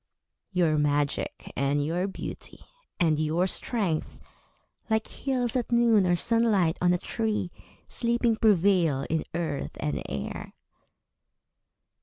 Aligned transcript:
Your 0.51 0.79
magic 0.79 1.53
and 1.55 1.85
your 1.85 2.07
beauty 2.07 2.61
and 2.99 3.19
your 3.19 3.45
strength, 3.45 4.19
Like 4.89 5.07
hills 5.07 5.55
at 5.55 5.71
noon 5.71 6.07
or 6.07 6.15
sunlight 6.15 6.75
on 6.81 6.91
a 6.91 6.97
tree, 6.97 7.51
Sleeping 7.87 8.37
prevail 8.37 9.05
in 9.11 9.25
earth 9.35 9.77
and 9.79 10.01
air. 10.09 10.53